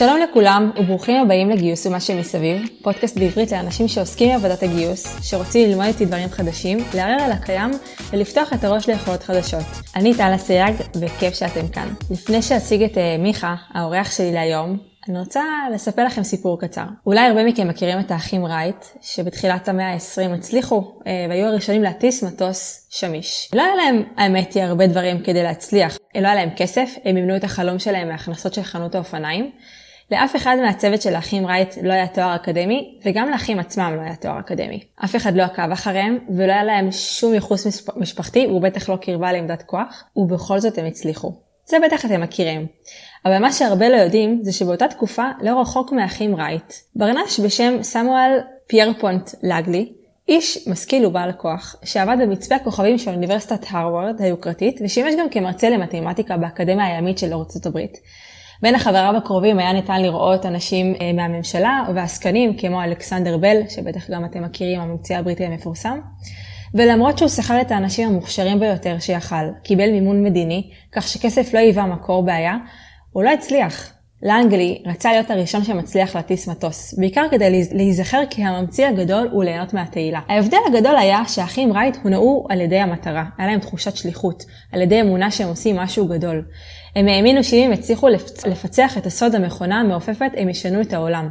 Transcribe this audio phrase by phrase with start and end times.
[0.00, 5.86] שלום לכולם וברוכים הבאים לגיוס ומה שמסביב, פודקאסט בעברית לאנשים שעוסקים בעבודת הגיוס, שרוצים ללמוד
[5.86, 7.70] איתי דברים חדשים, לערער על הקיים
[8.10, 9.64] ולפתוח את הראש ליכולות חדשות.
[9.96, 11.88] אני טלה סייג וכיף שאתם כאן.
[12.10, 14.78] לפני שאציג את uh, מיכה, האורח שלי להיום,
[15.08, 15.42] אני רוצה
[15.74, 16.84] לספר לכם סיפור קצר.
[17.06, 22.24] אולי הרבה מכם מכירים את האחים רייט, שבתחילת המאה ה-20 הצליחו אה, והיו הראשונים להטיס
[22.24, 23.50] מטוס שמיש.
[23.54, 25.98] לא היה להם, האמת היא, הרבה דברים כדי להצליח.
[26.14, 29.50] לא היה להם כסף, הם מימנו את החלום שלהם מהכנסות של חנות האופניים.
[30.10, 34.16] לאף אחד מהצוות של האחים רייט לא היה תואר אקדמי, וגם לאחים עצמם לא היה
[34.16, 34.84] תואר אקדמי.
[35.04, 39.62] אף אחד לא עקב אחריהם, ולא היה להם שום ייחוס משפחתי, ובטח לא קרבה לעמדת
[39.62, 41.32] כוח, ובכל זאת הם הצליחו.
[41.66, 42.66] זה בטח אתם מכירים.
[43.24, 48.38] אבל מה שהרבה לא יודעים זה שבאותה תקופה, לא רחוק מהאחים רייט, ברנש בשם סמואל
[48.66, 49.92] פיירפונט לנגלי,
[50.28, 56.36] איש משכיל ובעל כוח, שעבד במצפה הכוכבים של אוניברסיטת הרווארד היוקרתית, ושימש גם כמרצה למתמטיקה
[56.36, 57.98] באקדמיה הימית של ארצות הברית.
[58.62, 64.24] בין החבריו הקרובים היה ניתן לראות אנשים אה, מהממשלה ועסקנים כמו אלכסנדר בל, שבטח גם
[64.24, 66.00] אתם מכירים, הממציא הבריטי המפורסם.
[66.74, 71.86] ולמרות שהוא שכר את האנשים המוכשרים ביותר שיכל, קיבל מימון מדיני, כך שכסף לא היווה
[71.86, 72.56] מקור בעיה,
[73.12, 73.99] הוא לא הצליח.
[74.22, 80.20] לאנגלי רצה להיות הראשון שמצליח להטיס מטוס, בעיקר כדי להיזכר כהממציא הגדול וליהנות מהתהילה.
[80.28, 85.00] ההבדל הגדול היה שהאחים רייט הונעו על ידי המטרה, היה להם תחושת שליחות, על ידי
[85.00, 86.44] אמונה שהם עושים משהו גדול.
[86.96, 88.08] הם האמינו שאם הם הצליחו
[88.46, 91.28] לפצח את הסוד המכונה המעופפת, הם ישנו את העולם.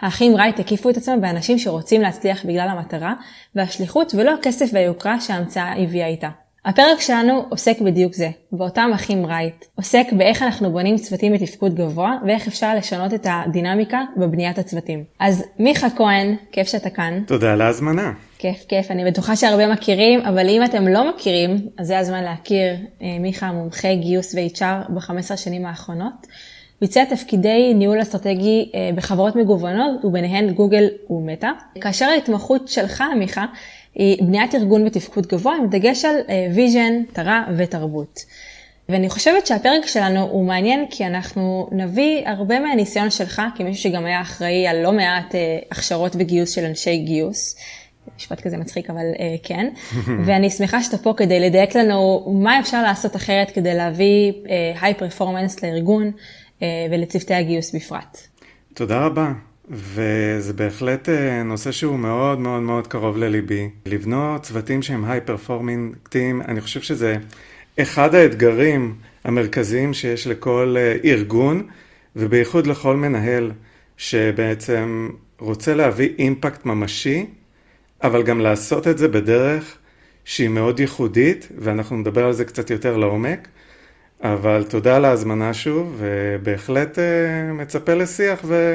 [0.00, 3.14] האחים רייט הקיפו את עצמם באנשים שרוצים להצליח בגלל המטרה
[3.54, 6.28] והשליחות ולא הכסף והיוקרה שההמצאה הביאה איתה.
[6.68, 9.64] הפרק שלנו עוסק בדיוק זה, באותם אחים רייט.
[9.74, 15.04] עוסק באיך אנחנו בונים צוותים בתפקוד גבוה, ואיך אפשר לשנות את הדינמיקה בבניית הצוותים.
[15.18, 17.22] אז מיכה כהן, כיף שאתה כאן.
[17.26, 18.12] תודה על ההזמנה.
[18.38, 18.90] כיף, כיף.
[18.90, 22.74] אני בטוחה שהרבה מכירים, אבל אם אתם לא מכירים, אז זה הזמן להכיר.
[23.02, 26.26] אה, מיכה מומחה גיוס ו-HR ב-15 שנים האחרונות.
[26.80, 31.50] ביצע תפקידי ניהול אסטרטגי אה, בחברות מגוונות, וביניהן גוגל ומטא.
[31.80, 33.44] כאשר ההתמחות שלך, מיכה,
[33.98, 36.16] היא בניית ארגון בתפקוד גבוה עם דגש על
[36.54, 38.24] vision, אה, מטרה ותרבות.
[38.88, 44.20] ואני חושבת שהפרק שלנו הוא מעניין כי אנחנו נביא הרבה מהניסיון שלך, כמישהו שגם היה
[44.20, 47.56] אחראי על לא מעט אה, הכשרות וגיוס של אנשי גיוס.
[48.16, 49.68] משפט כזה מצחיק, אבל uh, כן.
[50.26, 54.32] ואני שמחה שאתה פה כדי לדייק לנו מה אפשר לעשות אחרת כדי להביא
[54.80, 56.10] היי uh, פרפורמנס לארגון
[56.58, 58.18] uh, ולצוותי הגיוס בפרט.
[58.74, 59.32] תודה רבה.
[59.70, 63.70] וזה בהחלט אה, נושא שהוא מאוד מאוד מאוד קרוב לליבי.
[63.86, 67.16] לבנות צוותים שהם היי פרפורמינגטים, אני חושב שזה
[67.80, 71.66] אחד האתגרים המרכזיים שיש לכל אה, ארגון,
[72.16, 73.52] ובייחוד לכל מנהל
[73.96, 77.26] שבעצם רוצה להביא אימפקט ממשי,
[78.02, 79.78] אבל גם לעשות את זה בדרך
[80.24, 83.48] שהיא מאוד ייחודית, ואנחנו נדבר על זה קצת יותר לעומק.
[84.22, 88.74] אבל תודה על ההזמנה שוב, ובהחלט אה, מצפה לשיח ו...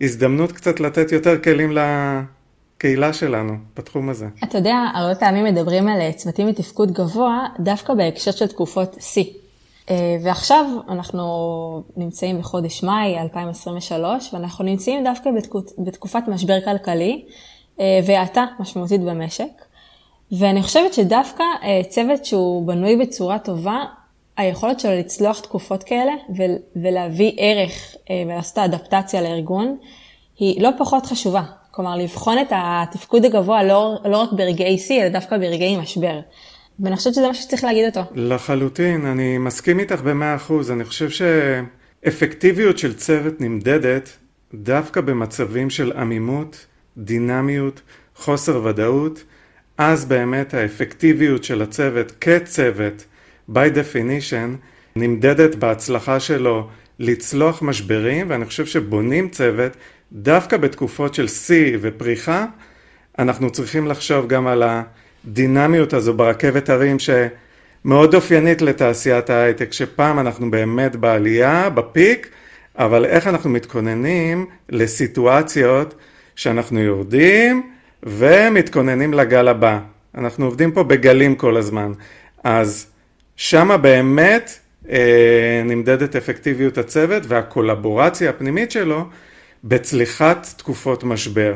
[0.00, 4.26] הזדמנות קצת לתת יותר כלים לקהילה שלנו בתחום הזה.
[4.44, 9.24] אתה יודע, הרבה פעמים מדברים על צוותים מתפקוד גבוה דווקא בהקשר של תקופות שיא.
[9.90, 11.24] אה, ועכשיו אנחנו
[11.96, 17.24] נמצאים בחודש מאי 2023, ואנחנו נמצאים דווקא בתקופ, בתקופת משבר כלכלי
[17.80, 19.64] אה, והאטה משמעותית במשק.
[20.38, 23.84] ואני חושבת שדווקא אה, צוות שהוא בנוי בצורה טובה,
[24.36, 26.12] היכולת שלו לצלוח תקופות כאלה
[26.76, 29.76] ולהביא ערך אה, ולעשות האדפטציה לארגון
[30.38, 31.42] היא לא פחות חשובה.
[31.70, 36.20] כלומר, לבחון את התפקוד הגבוה לא, לא רק ברגעי שיא, אלא דווקא ברגעי משבר.
[36.80, 38.00] ואני חושבת שזה מה שצריך להגיד אותו.
[38.14, 40.70] לחלוטין, אני מסכים איתך במאה אחוז.
[40.70, 44.08] אני חושב שאפקטיביות של צוות נמדדת
[44.54, 46.66] דווקא במצבים של עמימות,
[46.96, 47.80] דינמיות,
[48.16, 49.24] חוסר ודאות.
[49.78, 53.04] אז באמת האפקטיביות של הצוות כצוות
[53.50, 54.56] by definition,
[54.96, 56.68] נמדדת בהצלחה שלו
[56.98, 59.76] לצלוח משברים, ואני חושב שבונים צוות
[60.12, 62.46] דווקא בתקופות של שיא ופריחה,
[63.18, 70.50] אנחנו צריכים לחשוב גם על הדינמיות הזו ברכבת הרים שמאוד אופיינית לתעשיית ההייטק, שפעם אנחנו
[70.50, 72.28] באמת בעלייה, בפיק,
[72.78, 75.94] אבל איך אנחנו מתכוננים לסיטואציות
[76.36, 77.70] שאנחנו יורדים
[78.02, 79.78] ומתכוננים לגל הבא.
[80.14, 81.92] אנחנו עובדים פה בגלים כל הזמן.
[82.44, 82.86] אז
[83.36, 84.58] שמה באמת
[84.90, 89.04] אה, נמדדת אפקטיביות הצוות והקולבורציה הפנימית שלו
[89.64, 91.54] בצליחת תקופות משבר.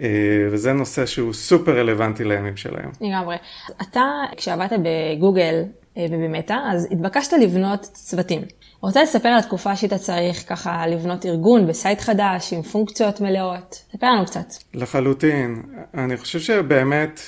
[0.00, 0.06] אה,
[0.50, 2.92] וזה נושא שהוא סופר רלוונטי לימים של היום.
[3.00, 3.36] לגמרי.
[3.82, 4.04] אתה,
[4.36, 5.64] כשעבדת בגוגל
[5.96, 8.42] אה, ובמטא, אז התבקשת לבנות צוותים.
[8.80, 13.84] רוצה לספר על התקופה שהיית צריך ככה לבנות ארגון בסייט חדש עם פונקציות מלאות?
[13.92, 14.46] ספר לנו קצת.
[14.74, 15.62] לחלוטין.
[15.94, 17.20] אני חושב שבאמת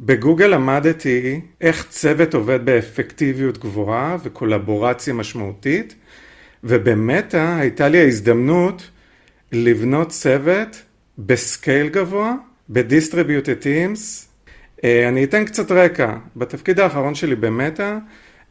[0.00, 5.94] בגוגל למדתי איך צוות עובד באפקטיביות גבוהה וקולבורציה משמעותית,
[6.64, 8.90] ובמטא הייתה לי ההזדמנות
[9.52, 10.82] לבנות צוות
[11.18, 12.34] בסקייל גבוה,
[12.68, 14.26] ב-distributed teams.
[14.84, 16.16] אה, אני אתן קצת רקע.
[16.36, 17.98] בתפקיד האחרון שלי במטא,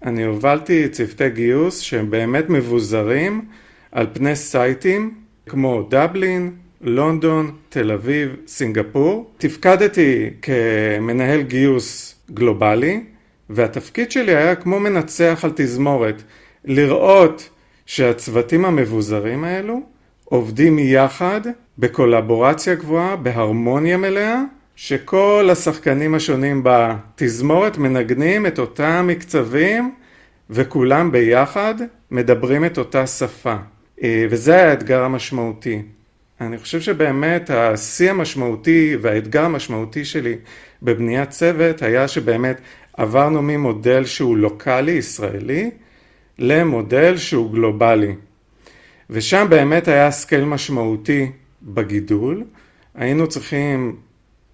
[0.06, 3.46] אני הובלתי צוותי גיוס שהם באמת מבוזרים
[3.92, 5.16] על פני סייטים
[5.46, 6.52] כמו דבלין,
[6.82, 9.32] לונדון, תל אביב, סינגפור.
[9.38, 13.04] תפקדתי כמנהל גיוס גלובלי,
[13.50, 16.24] והתפקיד שלי היה כמו מנצח על תזמורת,
[16.66, 17.50] לראות
[17.86, 19.82] שהצוותים המבוזרים האלו
[20.26, 21.42] עובדים יחד
[21.78, 24.42] בקולבורציה גבוהה, בהרמוניה מלאה,
[24.76, 29.96] שכל השחקנים השונים בתזמורת מנגנים את אותם מקצבים
[30.50, 31.76] וכולם ביחד
[32.12, 33.56] מדברים את אותה שפה.
[34.04, 35.82] אה, וזה האתגר המשמעותי.
[36.42, 40.36] אני חושב שבאמת השיא המשמעותי והאתגר המשמעותי שלי
[40.84, 42.62] בבניית צוות היה שבאמת
[42.98, 45.72] עברנו ממודל שהוא לוקאלי ישראלי
[46.40, 48.16] למודל שהוא גלובלי.
[49.10, 51.32] ושם באמת היה scale משמעותי
[51.64, 52.44] בגידול.
[52.96, 53.96] היינו צריכים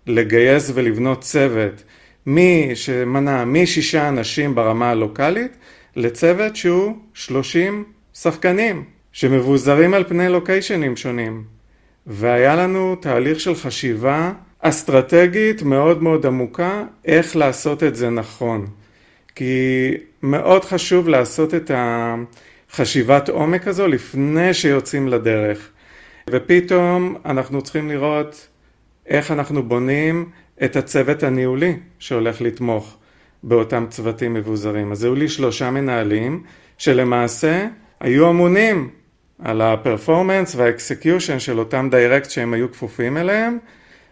[0.08, 1.84] לגייס ולבנות צוות
[2.26, 5.52] משישה אנשים ברמה הלוקאלית
[5.96, 7.84] לצוות שהוא שלושים
[8.14, 11.44] שחקנים שמבוזרים על פני location ים שונים.
[12.08, 18.68] והיה לנו תהליך של חשיבה אסטרטגית מאוד מאוד עמוקה איך לעשות את זה נכון.
[19.36, 19.90] כי
[20.24, 25.70] מאוד חשוב לעשות את החשיבת עומק הזו לפני שיוצאים לדרך.
[26.30, 28.48] ופתאום אנחנו צריכים לראות
[29.08, 30.30] איך אנחנו בונים
[30.64, 32.98] את הצוות הניהולי שהולך לתמוך
[33.44, 34.92] באותם צוותים מבוזרים.
[34.92, 36.44] אז היו לי שלושה מנהלים
[36.78, 37.68] שלמעשה
[38.00, 38.90] היו אמונים
[39.40, 43.58] על ה performance וה execution של אותם direct שהם היו כפופים אליהם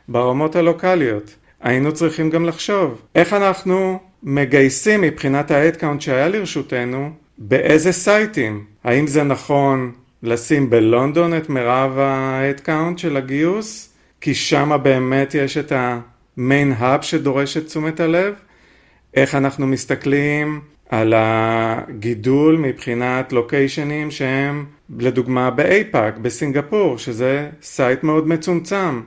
[0.07, 1.35] ברמות הלוקאליות.
[1.61, 8.65] היינו צריכים גם לחשוב איך אנחנו מגייסים מבחינת ה headcount שהיה לרשותנו באיזה site ים.
[8.83, 9.91] האם זה נכון
[10.23, 13.93] לשים בלונדון את מירב ה headcount של הגיוס?
[14.21, 18.33] כי שמה באמת יש את ה main hub שדורש את תשומת הלב?
[19.13, 20.61] איך אנחנו מסתכלים
[20.91, 24.65] על הגידול מבחינת location ים שהם
[24.99, 29.01] לדוגמה ב APAC, בסינגפור, שזה site מאוד מצומצם.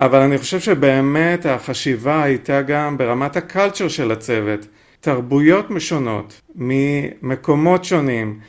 [0.00, 4.66] אבל אני חושב שבאמת החשיבה הייתה גם ברמת ה culture של הצוות,
[5.00, 8.40] תרבויות משונות, ממקומות שונים,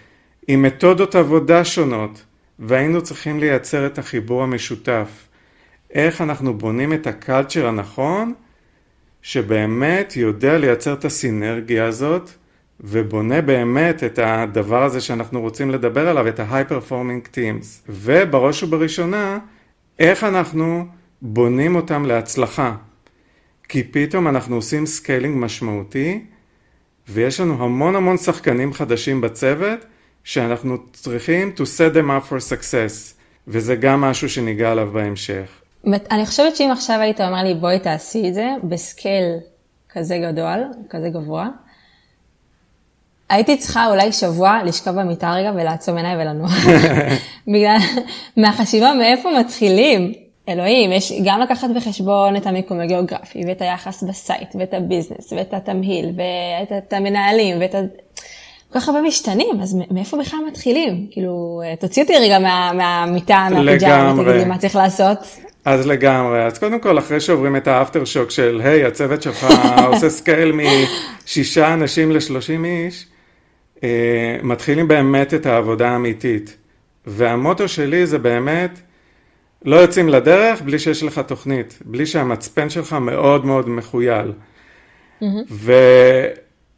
[0.48, 2.26] עם מתודות עבודה שונות,
[2.60, 5.28] והיינו צריכים לייצר את החיבור המשותף.
[5.94, 8.34] איך אנחנו בונים את ה culture הנכון,
[9.24, 12.30] שבאמת יודע לייצר את הסינרגיה הזאת,
[12.80, 17.66] ובונה באמת את הדבר הזה שאנחנו רוצים לדבר עליו, את ה-high performing teams.
[17.90, 19.40] ובראש ובראשונה,
[20.00, 20.86] איך אנחנו
[21.22, 22.76] בונים אותם להצלחה.
[23.70, 26.26] כי פתאום אנחנו עושים scaling משמעותי,
[27.10, 29.86] ויש לנו המון המון שחקנים חדשים בצוות,
[30.24, 33.14] שאנחנו צריכים to set them up for success,
[33.48, 35.63] וזה גם משהו שניגע עליו בהמשך.
[35.88, 39.38] אני חושבת שאם עכשיו היית אומר לי בואי תעשי את זה ב scale
[39.90, 41.48] כזה גדול, כזה גבוה,
[43.30, 46.52] הייתי צריכה אולי שבוע לשכב במיטה רגע ולעצום עיניי ולנוח.
[47.48, 47.78] בגלל,
[48.38, 50.14] מהחשיבה מאיפה מתחילים.
[50.50, 55.34] אלוהים, יש גם לקחת בחשבון את המיקום הגיאוגרפי, ואת היחס ב site, ואת ה business,
[55.34, 57.78] ואת התמהיל, ואת המנהלים, ואת ה...
[58.74, 61.08] כל כך הרבה משתנים, אז מאיפה בכלל מתחילים?
[61.12, 65.18] כאילו, תוציא אותי רגע מה, מהמיטה, מהפיג'אמה, ותגיד לי מה צריך לעשות.
[65.66, 69.48] אז לגמרי, אז קודם כל אחרי שעוברים את ה aftershock של hey, הצוות שלך
[69.88, 73.08] עושה scale משישה אנשים לשלושים איש,
[73.84, 76.58] אה, מתחילים באמת את העבודה האמיתית.
[77.06, 78.80] והמוטו שלי זה באמת,
[79.66, 84.32] לא יוצאים לדרך בלי שיש לך תוכנית, בלי שהמצפן שלך מאוד מאוד מכויל.
[84.32, 85.26] Mm-hmm.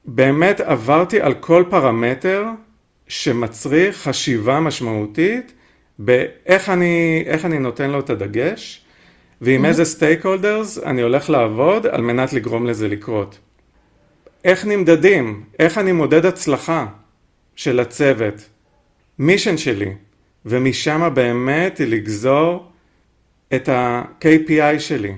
[0.07, 2.45] ובאמת עברתי על כל פרמטר
[3.07, 5.53] שמצריך חשיבה משמעותית
[5.99, 8.85] באיך אני, אני נותן לו את הדגש,
[9.41, 9.67] ועם mm-hmm.
[9.67, 13.39] איזה סטייק הולדרס אני הולך לעבוד על מנת לגרום לזה לקרות.
[14.45, 15.43] איך נמדדים?
[15.59, 16.85] איך אני מודד הצלחה
[17.55, 18.49] של הצוות?
[19.19, 19.93] מישן שלי,
[20.45, 22.71] ומשם באמת לגזור
[23.55, 25.13] את ה-KPI שלי.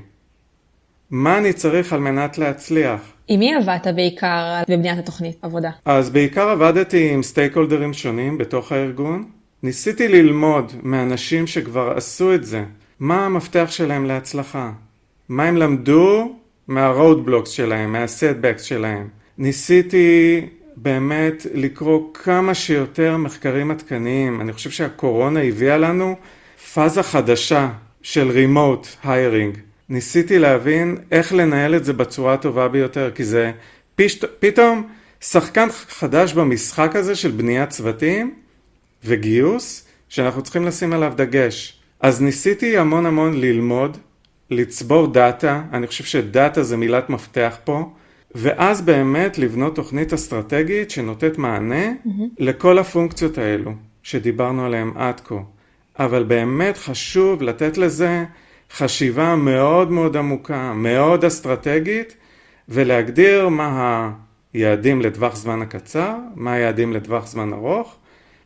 [1.11, 3.01] מה אני צריך על מנת להצליח?
[3.27, 5.69] עם מי עבדת בעיקר בבניית התוכנית עבודה?
[5.85, 9.36] אז בעיקר עבדתי עם סטייק הולדרים שונים בתוך הארגון.
[9.63, 12.63] ניסיתי ללמוד מאנשים שכבר עשו את זה,
[12.99, 14.71] מה המפתח שלהם להצלחה,
[15.29, 16.35] מה הם למדו
[16.67, 19.07] מה-roadblocks שלהם, מה-setbacks שלהם.
[19.37, 20.41] ניסיתי
[20.75, 24.41] באמת לקרוא כמה שיותר מחקרים עדכניים.
[24.41, 26.15] אני חושב שהקורונה הביאה לנו
[26.73, 27.69] פאזה חדשה
[28.01, 29.57] של remote hiring.
[29.89, 33.51] ניסיתי להבין איך לנהל את זה בצורה הטובה ביותר, כי זה
[33.95, 34.87] פשט, פתאום
[35.21, 38.33] שחקן חדש במשחק הזה של בניית צוותים,
[39.03, 41.79] וגיוס שאנחנו צריכים לשים עליו דגש.
[41.99, 43.97] אז ניסיתי המון המון ללמוד,
[44.49, 47.89] לצבור דאטה, אני חושב שדאטה זה מילת מפתח פה,
[48.35, 52.09] ואז באמת לבנות תוכנית אסטרטגית שנותנת מענה mm-hmm.
[52.39, 53.71] לכל הפונקציות האלו
[54.03, 55.35] שדיברנו עליהן עד כה.
[55.99, 58.25] אבל באמת חשוב לתת לזה
[58.71, 62.15] חשיבה מאוד מאוד עמוקה, מאוד אסטרטגית,
[62.69, 64.11] ולהגדיר מה
[64.53, 67.95] היעדים לטווח זמן הקצר, מה היעדים לטווח זמן ארוך,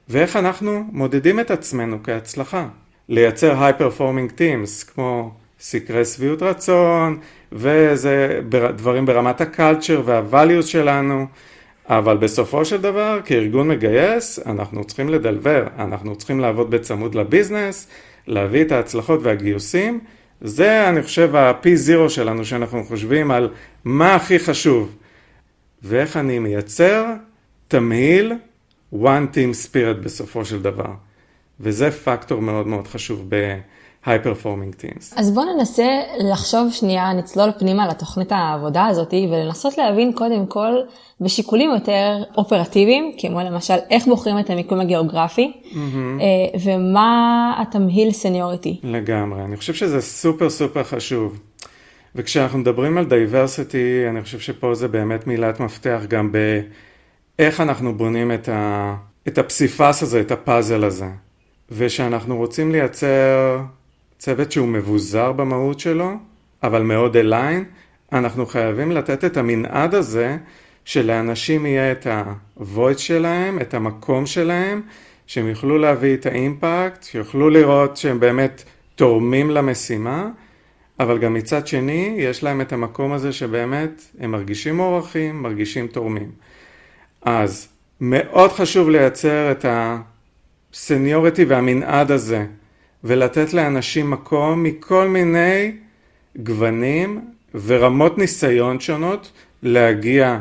[0.10, 2.68] ואיך אנחנו מודדים את עצמנו כהצלחה.
[3.10, 7.20] לייצר high performing teams, כמו סקרי שביעות רצון,
[7.52, 8.42] וזה
[8.76, 11.26] דברים ברמת הקלצ'ר והvalues שלנו,
[11.86, 17.88] אבל בסופו של דבר, כארגון מגייס, אנחנו צריכים לדלבר, אנחנו צריכים לעבוד בצמוד לביזנס,
[18.28, 20.00] להביא את ההצלחות והגיוסים.
[20.42, 23.50] זה, אני חושב, ה-P0 שלנו, שאנחנו חושבים על
[23.86, 24.96] מה הכי חשוב,
[25.84, 27.06] ואיך אני מייצר
[27.68, 28.34] תמהיל
[28.94, 30.92] one team spirit בסופו של דבר.
[31.60, 33.60] וזה פקטור מאוד מאוד חשוב ב...
[34.06, 35.14] high performing teams.
[35.16, 35.88] אז בואו ננסה
[36.20, 40.72] לחשוב שנייה, נצלול פנימה לתוכנית העבודה הזאת ולנסות להבין קודם כל
[41.22, 45.76] בשיקולים יותר אופרטיביים, כמו למשל איך בוחרים את המיקום הגיאוגרפי mm-hmm.
[46.64, 48.80] ומה התמהיל seniority.
[48.84, 51.40] לגמרי, אני חושב שזה סופר סופר חשוב.
[52.16, 56.32] וכשאנחנו מדברים על diversity, אני חושב שפה זה באמת מילת מפתח גם
[57.42, 58.96] באיך אנחנו בונים את, ה...
[59.28, 61.08] את הפסיפס הזה, את הפאזל הזה.
[61.72, 63.60] ושאנחנו רוצים לייצר
[64.18, 66.12] צוות שהוא מבוזר במהות שלו,
[66.64, 67.64] אבל מאוד אליין,
[68.12, 70.38] אנחנו חייבים לתת את המנעד הזה
[70.86, 74.82] שלאנשים יהיה את ה-voice שלהם, את המקום שלהם,
[75.28, 78.64] שהם יוכלו להביא את האימפקט, שיוכלו לראות שהם באמת
[78.96, 80.30] תורמים למשימה,
[81.00, 86.30] אבל גם מצד שני יש להם את המקום הזה שבאמת הם מרגישים מוערכים, מרגישים תורמים.
[87.22, 87.68] אז
[88.02, 92.46] מאוד חשוב לייצר את הסניוריטי והמנעד הזה
[93.04, 95.72] ולתת לאנשים מקום מכל מיני
[96.38, 97.22] גוונים
[97.66, 99.32] ורמות ניסיון שונות
[99.64, 100.40] להגיע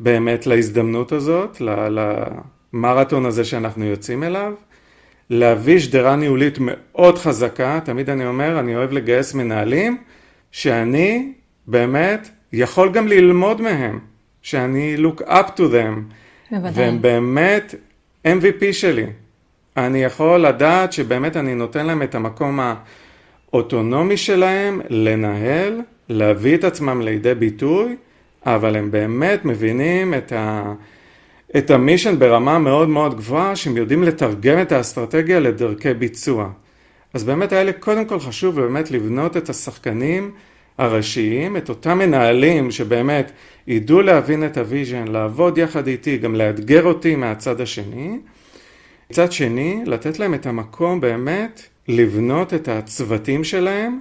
[0.00, 1.62] באמת להזדמנות הזאת,
[2.72, 4.52] למרתון הזה שאנחנו יוצאים אליו,
[5.30, 9.96] להביא שדרה ניהולית מאוד חזקה, תמיד אני אומר, אני אוהב לגייס מנהלים,
[10.52, 11.32] שאני
[11.66, 13.98] באמת יכול גם ללמוד מהם,
[14.42, 16.00] שאני look up to them,
[16.50, 16.72] בוודאי.
[16.74, 17.74] והם באמת
[18.26, 19.06] MVP שלי.
[19.76, 22.60] אני יכול לדעת שבאמת אני נותן להם את המקום
[23.50, 27.96] האוטונומי שלהם לנהל, להביא את עצמם לידי ביטוי,
[28.46, 30.72] אבל הם באמת מבינים את, ה...
[31.56, 36.48] את המישן ברמה מאוד מאוד גבוהה, שהם יודעים לתרגם את האסטרטגיה לדרכי ביצוע.
[37.14, 40.30] אז באמת היה לי קודם כל חשוב באמת לבנות את השחקנים
[40.78, 43.32] הראשיים, את אותם מנהלים שבאמת
[43.66, 48.18] ידעו להבין את ה vision, לעבוד יחד איתי, גם לאתגר אותי מהצד השני.
[49.10, 54.00] מצד שני, לתת להם את המקום באמת לבנות את הצוותים שלהם,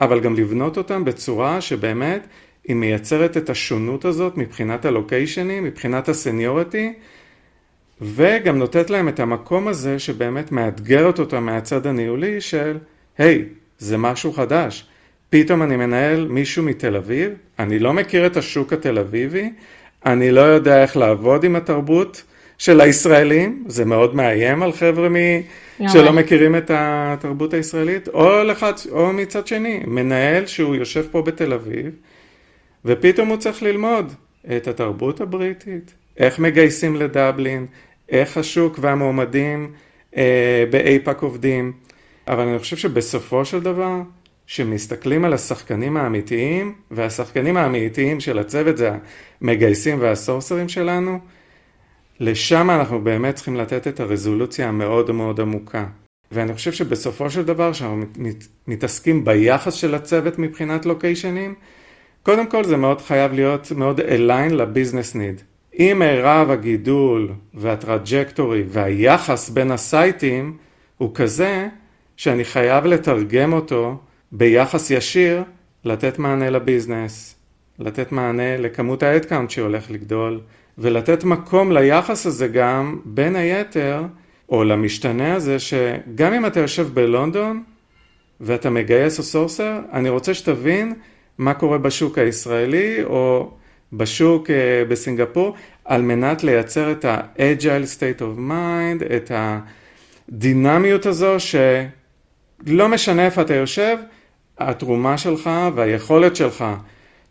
[0.00, 2.26] אבל גם לבנות אותם בצורה שבאמת
[2.64, 6.92] היא מייצרת את השונות הזאת מבחינת ה location ים, מבחינת ה seniority,
[8.00, 12.78] וגם נותנת להם את המקום הזה שבאמת מאתגרת אותם מהצד הניהולי של,
[13.18, 13.42] hey,
[13.78, 14.86] זה משהו חדש.
[15.36, 19.52] פתאום אני מנהל מישהו מתל אביב, אני לא מכיר את השוק התל אביבי,
[20.06, 22.22] אני לא יודע איך לעבוד עם התרבות
[22.58, 25.14] של הישראלים, זה מאוד מאיים על חבר'ה מ...
[25.88, 31.52] שלא מכירים את התרבות הישראלית, או, לחד, או מצד שני, מנהל שהוא יושב פה בתל
[31.52, 31.90] אביב,
[32.84, 34.12] ופתאום הוא צריך ללמוד
[34.56, 37.66] את התרבות הבריטית, איך מגייסים לדבלין,
[38.08, 39.72] איך השוק והמועמדים
[40.16, 41.72] אה, באייפאק עובדים,
[42.28, 44.00] אבל אני חושב שבסופו של דבר,
[44.46, 48.90] כשמסתכלים על השחקנים האמיתיים, והשחקנים האמיתיים של הצוות זה
[49.40, 51.18] המגייסים והסורסרים שלנו,
[52.20, 55.86] לשם אנחנו באמת צריכים לתת את הרזולוציה המאוד מאוד עמוקה.
[56.32, 58.02] ואני חושב שבסופו של דבר, כשאנחנו
[58.66, 61.54] מתעסקים ביחס של הצוות מבחינת לוקיישנים,
[62.22, 65.40] קודם כל זה מאוד חייב להיות מאוד אליין לביזנס ניד.
[65.78, 70.56] אם מירב הגידול והטראג'קטורי והיחס בין הסייטים
[70.98, 71.68] הוא כזה
[72.16, 73.98] שאני חייב לתרגם אותו
[74.36, 75.42] ביחס ישיר
[75.84, 77.34] לתת מענה ל business,
[77.78, 80.40] לתת מענה לכמות ה headcount שהולך לגדול,
[80.78, 84.02] ולתת מקום ליחס הזה גם, בין היתר,
[84.48, 87.62] או למשתנה הזה, שגם אם אתה יושב בלונדון
[88.40, 90.94] ואתה מגייס או sourcer, אני רוצה שתבין
[91.38, 93.50] מה קורה בשוק הישראלי או
[93.92, 94.50] בשוק uh,
[94.88, 99.30] בסינגפור, על מנת לייצר את ה-agile state of mind, את
[100.28, 103.96] הדינמיות הזו, שלא משנה איפה אתה יושב,
[104.58, 106.64] התרומה שלך והיכולת שלך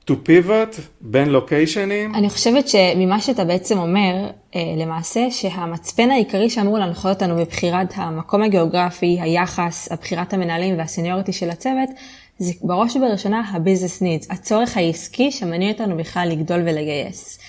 [0.10, 2.15] to pivot בין לוקיישנים.
[2.15, 8.44] אני חושבת שממה שאתה בעצם אומר, אה, למעשה, שהמצפן העיקרי שאמור להנחות אותנו בבחירת המקום
[8.44, 11.89] הגיאוגרפי, היחס, הבחירת המנהלים והסניוריטי של הצוות,
[12.38, 17.39] זה בראש ובראשונה ה-business needs, הצורך העסקי שמניע אותנו בכלל לגדול ולגייס.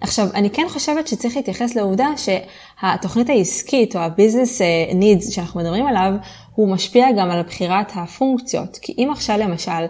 [0.00, 5.86] עכשיו, אני כן חושבת שצריך להתייחס לעובדה שהתוכנית העסקית או ה-business אה, needs שאנחנו מדברים
[5.86, 6.12] עליו,
[6.54, 8.78] הוא משפיע גם על בחירת הפונקציות.
[8.82, 9.84] כי אם עכשיו למשל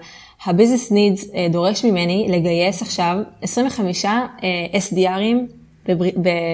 [0.44, 4.21] ה-business needs אה, דורש ממני לגייס עכשיו 25 אה,
[4.73, 5.37] SDRים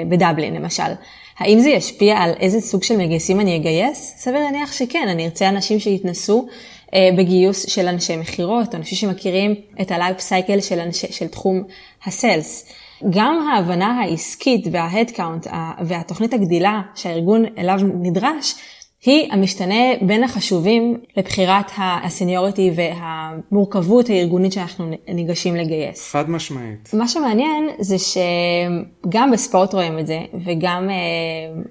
[0.09, 0.93] בדבלין למשל.
[1.39, 4.15] האם זה ישפיע על איזה סוג של מגייסים אני אגייס?
[4.17, 6.47] סביר להניח שכן, אני ארצה אנשים שיתנסו
[6.95, 11.63] אה, בגיוס של אנשי מכירות, אנשים שמכירים את ה-life cycle של, אנשי, של תחום
[12.05, 12.67] ה sales.
[13.11, 15.49] גם ההבנה העסקית וה-headcount
[15.85, 18.55] והתוכנית הגדילה שהארגון אליו נדרש,
[19.05, 26.11] היא המשתנה בין החשובים לבחירת ה seniority והמורכבות הארגונית שאנחנו ניגשים לגייס.
[26.11, 26.91] חד משמעית.
[26.93, 30.93] מה שמעניין זה שגם בספורט רואים את זה, וגם אה,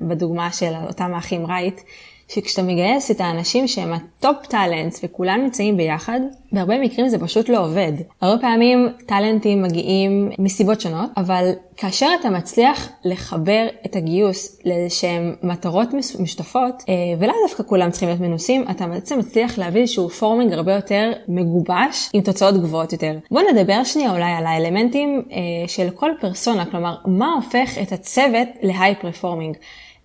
[0.01, 1.81] בדוגמה של אותם האחים רייט,
[2.29, 6.19] שכשאתה מגייס את האנשים שהם ה top talents וכולם נמצאים ביחד,
[6.51, 7.91] בהרבה מקרים זה פשוט לא עובד.
[8.21, 15.89] הרבה פעמים טאלנטים מגיעים מסיבות שונות, אבל כאשר אתה מצליח לחבר את הגיוס לאיזשהם מטרות
[16.19, 20.73] משותפות, אה, ולאו דווקא כולם צריכים להיות מנוסים, אתה בעצם מצליח להביא איזשהו פורמינג הרבה
[20.73, 23.17] יותר מגובש, עם תוצאות גבוהות יותר.
[23.31, 28.47] בוא נדבר שנייה אולי על האלמנטים אה, של כל פרסונה, כלומר, מה הופך את הצוות
[28.61, 29.55] להיי פרפורמינג.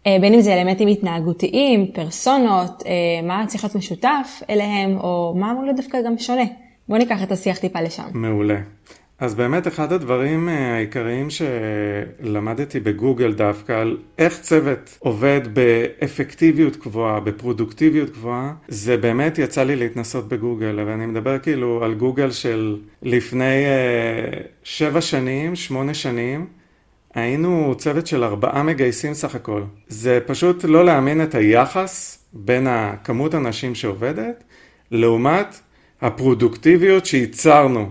[0.07, 2.93] אה, בין אם זה אלמנטים התנהגותיים, פרסונות, אה,
[3.27, 6.45] מה צריך להיות משותף אליהם, או מה אמור להיות דווקא גם שונה.
[6.89, 8.03] בואו ניקח את השיח טיפה לשם.
[8.15, 8.61] מעולה.
[9.19, 17.21] אז באמת אחד הדברים אה, העיקריים שלמדתי בגוגל דווקא על איך צוות עובד באפקטיביות גבוהה,
[17.21, 23.65] בפרודוקטיביות גבוהה, זה באמת יצא לי להתנסות בגוגל, ואני מדבר כאילו על גוגל של לפני
[24.65, 26.47] שבע שנים, שמונה שנים.
[27.15, 29.63] היינו צוות של ארבעה מגייסים סך הכל.
[29.89, 34.45] זה פשוט לא להאמין את היחס בין הכמות הנשים שעובדת,
[34.91, 35.61] לעומת
[36.01, 37.91] הפרודוקטיביות שייצרנו.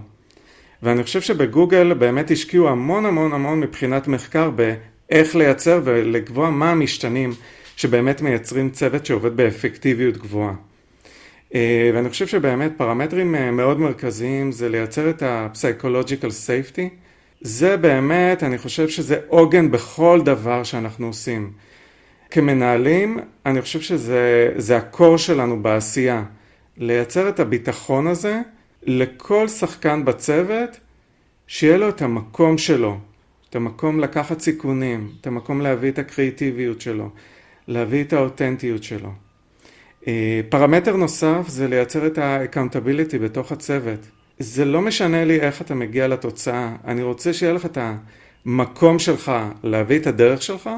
[0.84, 7.34] ואני חושב שבגוגל באמת השקיעו המון המון המון מבחינת מחקר באיך לייצר ולקבוע מה המשתנים
[7.76, 10.54] שבאמת מייצרים צוות שעובד באפקטיביות גבוהה.
[11.56, 17.03] אה, ואני חושב שבאמת פרמטרים אה, מאוד מרכזיים זה לייצר את ה-psychological safety,
[17.44, 21.52] זה באמת, אני חושב שזה עוגן בכל דבר שאנחנו עושים.
[22.32, 26.24] כמנהלים, אני חושב שזה הקור שלנו בעשייה.
[26.78, 28.42] לייצר את הביטחון הזה
[28.84, 30.80] לכל שחקן בצוות,
[31.48, 32.98] שיהיה לו את המקום שלו,
[33.50, 37.10] את המקום לקחת סיכונים, את המקום להביא את הקריאיטיביות שלו,
[37.68, 39.10] להביא את האותנטיות שלו.
[40.08, 44.00] אה, פרמטר נוסף זה לייצר את ה-accountability בתוך הצוות.
[44.40, 47.78] זה לא משנה לי איך אתה מגיע לתוצאה, אני רוצה שיהיה לך את
[48.46, 49.32] המקום שלך
[49.64, 50.70] להביא את הדרך שלך,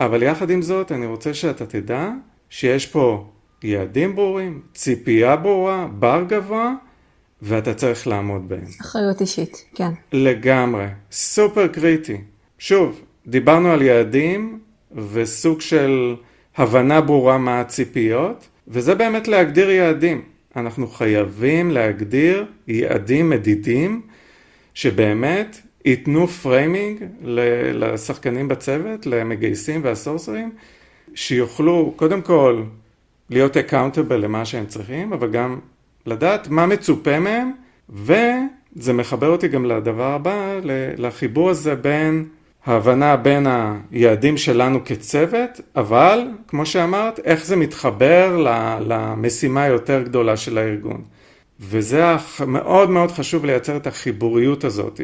[0.00, 2.10] אבל יחד עם זאת אני רוצה שאתה תדע
[2.50, 3.30] שיש פה
[3.62, 6.74] יעדים ברורים, ציפייה ברורה, בר גבוה,
[7.42, 8.64] ואתה צריך לעמוד בהם.
[8.80, 9.90] אחריות אישית, כן.
[10.12, 12.20] לגמרי, סופר קריטי.
[12.58, 14.60] שוב, דיברנו על יעדים
[15.12, 16.16] וסוג של
[16.56, 20.22] הבנה ברורה מה הציפיות, וזה באמת להגדיר יעדים.
[20.56, 24.02] אנחנו חייבים להגדיר יעדים מדידים
[24.74, 27.04] שבאמת ייתנו framing
[27.74, 30.52] לשחקנים בצוות, למגייסים והסורסרים,
[31.14, 32.62] שיוכלו קודם כל
[33.30, 35.58] להיות accountable למה שהם צריכים, אבל גם
[36.06, 37.52] לדעת מה מצופה מהם,
[37.88, 40.60] וזה מחבר אותי גם לדבר הבא,
[40.96, 42.28] לחיבור הזה בין
[42.66, 43.46] ההבנה בין
[43.90, 48.36] היעדים שלנו כצוות, אבל, כמו שאמרת, איך זה מתחבר
[48.80, 51.02] למשימה היותר גדולה של הארגון.
[51.60, 52.04] וזה
[52.46, 55.00] מאוד מאוד חשוב לייצר את החיבוריות הזאת,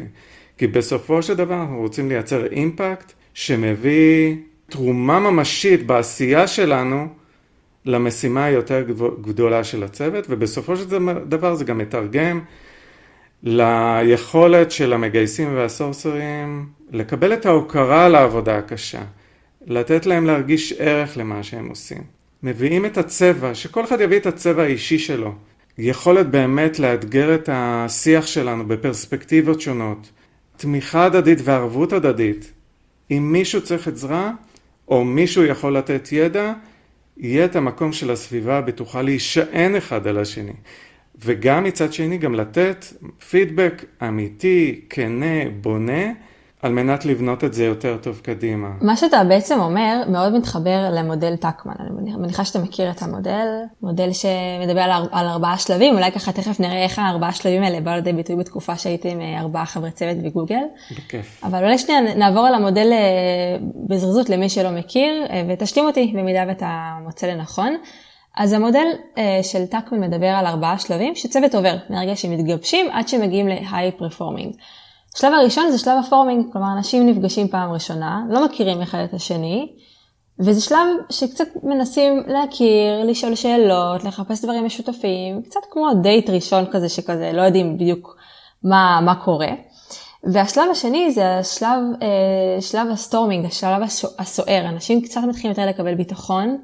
[0.57, 4.35] כי בסופו של דבר אנחנו רוצים לייצר אימפקט שמביא
[4.69, 7.07] תרומה ממשית בעשייה שלנו
[7.85, 8.83] למשימה היותר
[9.21, 12.39] גדולה של הצוות, ובסופו של דבר זה גם מתרגם
[13.43, 19.01] ליכולת של המגייסים והסורסרים לקבל את ההוקרה על העבודה הקשה,
[19.65, 22.03] לתת להם להרגיש ערך למה שהם עושים.
[22.43, 25.33] מביאים את הצבע, שכל אחד יביא את הצבע האישי שלו.
[25.77, 30.11] יכולת באמת לאתגר את השיח שלנו בפרספקטיבות שונות.
[30.57, 32.51] תמיכה הדדית וערבות הדדית.
[33.11, 34.31] אם מישהו צריך עזרה,
[34.87, 36.53] או מישהו יכול לתת ידע,
[37.17, 40.53] יהיה את המקום של הסביבה הבטוחה להישען אחד על השני.
[41.25, 42.85] וגם מצד שני גם לתת
[43.29, 46.11] פידבק אמיתי, כנה, בונה,
[46.61, 48.67] על מנת לבנות את זה יותר טוב קדימה.
[48.81, 53.47] מה שאתה בעצם אומר מאוד מתחבר למודל טקמן, אני מניחה שאתה מכיר את המודל,
[53.81, 57.93] מודל שמדבר על, על ארבעה שלבים, אולי ככה תכף נראה איך הארבעה שלבים האלה באו
[57.93, 60.63] לידי ביטוי בתקופה שהייתי עם אה, ארבעה חברי צוות בגוגל.
[60.91, 61.41] בכיף.
[61.43, 66.43] אבל אולי שנייה נעבור על המודל אה, בזריזות למי שלא מכיר, אה, ותשלים אותי במידה
[66.47, 67.75] ואתה מוצא לנכון.
[68.37, 68.85] אז המודל
[69.43, 74.57] של טקמן מדבר על ארבעה שלבים שצוות עובר מהרגע שמתגבשים עד שמגיעים ל-high performing.
[75.15, 79.13] השלב הראשון זה שלב ה forming, כלומר אנשים נפגשים פעם ראשונה, לא מכירים אחד את
[79.13, 79.71] השני,
[80.39, 86.89] וזה שלב שקצת מנסים להכיר, לשאול שאלות, לחפש דברים משותפים, קצת כמו דייט ראשון כזה
[86.89, 88.17] שכזה, לא יודעים בדיוק
[88.63, 89.49] מה, מה קורה.
[90.23, 93.81] והשלב השני זה השלב, אה, שלב ה storming, השלב
[94.19, 96.57] הסוער, אנשים קצת מתחילים יותר לקבל ביטחון,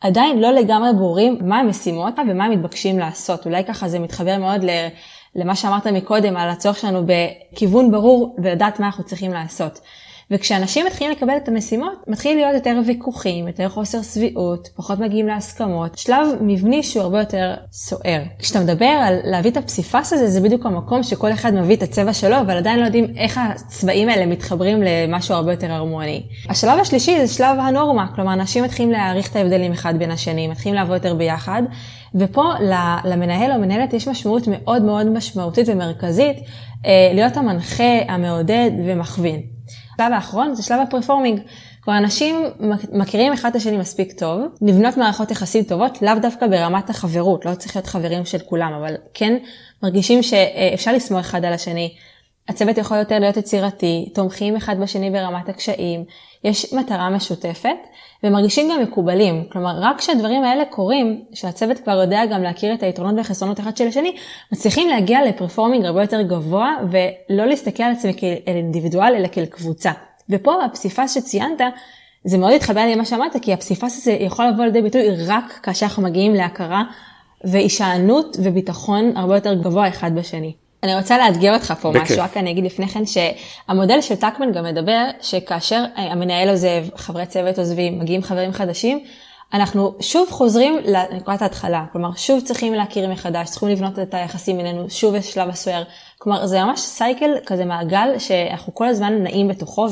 [0.00, 4.64] עדיין לא לגמרי ברורים מה המשימות ומה הם מתבקשים לעשות, אולי ככה זה מתחבר מאוד
[4.64, 4.70] ל...
[5.34, 9.80] למה שאמרת מקודם, על הצורך שלנו בכיוון ברור ולדעת מה אנחנו צריכים לעשות.
[10.30, 15.98] וכשאנשים מתחילים לקבל את המשימות, מתחיל להיות יותר ויכוחים, יותר חוסר שביעות, פחות מגיעים להסכמות,
[15.98, 18.22] שלב מבני שהוא הרבה יותר סוער.
[18.38, 22.12] כשאתה מדבר על להביא את הפסיפס הזה, זה בדיוק המקום שכל אחד מביא את הצבע
[22.12, 26.22] שלו, אבל עדיין לא יודעים איך הצבעים האלה מתחברים למשהו הרבה יותר הרמוני.
[26.48, 30.74] השלב השלישי זה שלב הנורמה, כלומר אנשים מתחילים להעריך את ההבדלים אחד בין השני, מתחילים
[30.74, 31.62] לעבוד יותר ביחד,
[32.14, 32.44] ופה
[33.04, 36.36] למנהל או מנהלת יש משמעות מאוד מאוד משמעותית ומרכזית
[36.86, 39.40] אה, להיות המנחה, המעודד ומכווין.
[40.00, 41.40] השלב האחרון זה שלב הפרפורמינג.
[41.82, 42.44] כבר אנשים
[42.92, 47.54] מכירים אחד את השני מספיק טוב, נבנות מערכות יחסים טובות, לאו דווקא ברמת החברות, לא
[47.54, 49.36] צריך להיות חברים של כולם, אבל כן
[49.82, 51.94] מרגישים שאפשר לסמוך אחד על השני.
[52.48, 56.04] הצוות יכול יותר להיות יצירתי, תומכים אחד בשני ברמת הקשיים,
[56.44, 57.76] יש מטרה משותפת,
[58.24, 59.44] ומרגישים גם מקובלים.
[59.52, 63.86] כלומר, רק כשהדברים האלה קורים, שהצוות כבר יודע גם להכיר את היתרונות והחסרונות אחד של
[63.86, 64.16] השני,
[64.52, 69.92] מצליחים להגיע לפרפורמינג הרבה יותר גבוה, ולא להסתכל על עצמי כאל אינדיבידואל, אלא כאל קבוצה.
[70.30, 71.60] ופה הפסיפס שציינת,
[72.24, 75.86] זה מאוד התחבר לי למה שאמרת, כי הפסיפס הזה יכול לבוא לידי ביטוי רק כאשר
[75.86, 76.82] אנחנו מגיעים להכרה
[77.44, 80.52] והישענות וביטחון הרבה יותר גבוה אחד בשני.
[80.82, 82.02] אני רוצה לאתגר אותך פה בכיף.
[82.02, 86.84] משהו, רק אני אגיד לפני כן שהמודל של טקמן גם מדבר שכאשר אה, המנהל עוזב,
[86.96, 89.04] חברי צוות עוזבים, מגיעים חברים חדשים,
[89.52, 94.90] אנחנו שוב חוזרים לנקודת ההתחלה, כלומר שוב צריכים להכיר מחדש, צריכים לבנות את היחסים בינינו,
[94.90, 95.82] שוב יש שלב הסוער,
[96.18, 99.86] כלומר זה ממש סייקל, כזה מעגל שאנחנו כל הזמן נעים בתוכו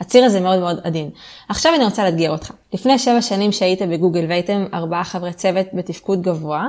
[0.00, 1.10] והציר הזה מאוד מאוד עדין.
[1.48, 6.22] עכשיו אני רוצה לאתגר אותך, לפני שבע שנים שהיית בגוגל והייתם ארבעה חברי צוות בתפקוד
[6.22, 6.66] גבוה,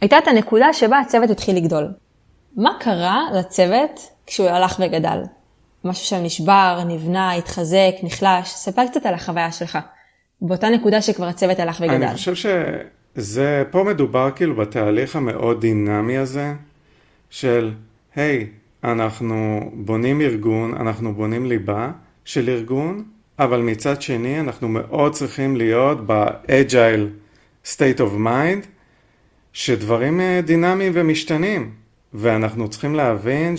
[0.00, 1.88] הייתה את הנקודה שבה הצוות התחיל לגדול.
[2.56, 5.22] מה קרה לצוות כשהוא הלך וגדל?
[5.84, 8.48] משהו שם נשבר, נבנה, התחזק, נחלש?
[8.48, 9.78] ספר קצת על החוויה שלך.
[10.40, 11.94] באותה נקודה שכבר הצוות הלך וגדל.
[11.94, 12.34] אני חושב
[13.14, 16.54] שזה, פה מדובר כאילו בתהליך המאוד דינמי הזה,
[17.30, 17.72] של,
[18.16, 18.46] היי,
[18.84, 21.90] hey, אנחנו בונים ארגון, אנחנו בונים ליבה
[22.24, 23.04] של ארגון,
[23.38, 27.06] אבל מצד שני אנחנו מאוד צריכים להיות ב-agile
[27.64, 28.66] state of mind,
[29.52, 31.70] שדברים אה, דינמיים ומשתנים.
[32.14, 33.54] ואנחנו צריכים להבין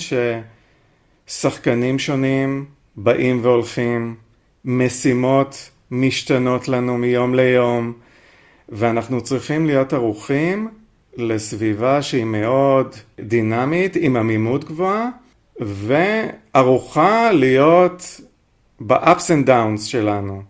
[1.28, 4.16] ששחקנים שונים באים והולכים,
[4.66, 7.94] משימות משתנות לנו מיום ליום,
[8.70, 10.70] ואנחנו צריכים להיות ערוכים
[11.18, 15.10] לסביבה שהיא מאוד דינמית, עם עמימות גבוהה,
[15.60, 18.22] וערוכה להיות
[18.82, 20.42] ב-ups and downs שלנו.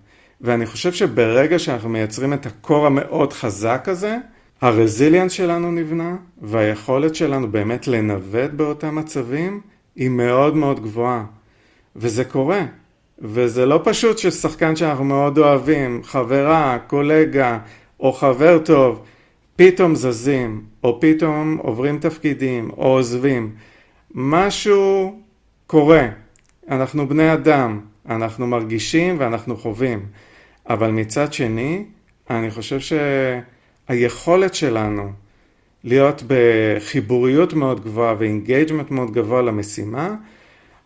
[0.42, 4.18] ואני חושב שברגע שאנחנו מייצרים את הקור המאוד חזק הזה,
[4.62, 9.62] הרזיליאנס שלנו נבנה, והיכולת שלנו באמת לנווט באותם מצבים
[9.96, 11.26] היא מאוד מאוד גבוהה.
[11.96, 12.66] וזה קורה.
[13.20, 17.60] וזה לא פשוט ששחקן שאנחנו מאוד אוהבים, חברה, קולגה
[18.00, 19.04] או חבר טוב,
[19.56, 23.56] פתאום זזים, או פתאום עוברים תפקידים, או עוזבים.
[24.16, 25.16] משהו
[25.68, 26.08] קורה.
[26.70, 30.06] אנחנו בני אדם, אנחנו מרגישים ואנחנו חווים.
[30.70, 31.86] אבל מצד שני,
[32.30, 32.94] אני חושב ש...
[33.90, 35.12] היכולת שלנו
[35.84, 40.16] להיות בחיבוריות מאוד גבוהה ו engagement מאוד גבוה למשימה,